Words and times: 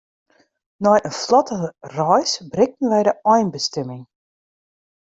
Nei 0.83 0.99
in 1.09 1.15
flotte 1.21 1.57
reis 1.97 2.31
berikten 2.51 2.89
wy 2.91 3.01
de 3.07 3.13
einbestimming. 3.33 4.03